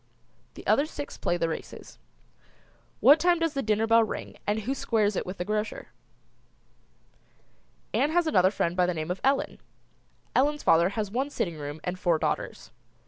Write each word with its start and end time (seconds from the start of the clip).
The 0.55 0.65
other 0.65 0.87
six 0.87 1.15
play 1.15 1.37
the 1.37 1.47
races. 1.47 1.99
What 3.01 3.19
time 3.19 3.37
does 3.37 3.53
the 3.53 3.61
dinner 3.61 3.85
bell 3.85 4.03
ring 4.03 4.35
and 4.47 4.61
who 4.61 4.73
squares 4.73 5.15
it 5.15 5.27
with 5.27 5.37
the 5.37 5.45
grocer? 5.45 5.89
Ann 7.93 8.09
has 8.09 8.25
another 8.25 8.49
friend 8.49 8.75
by 8.75 8.87
the 8.87 8.95
name 8.95 9.11
of 9.11 9.21
Ellen. 9.23 9.59
Ellen's 10.35 10.63
father 10.63 10.89
has 10.97 11.11
one 11.11 11.29
sitting 11.29 11.59
room 11.59 11.79
and 11.83 11.99
four 11.99 12.17
daughters. 12.17 12.71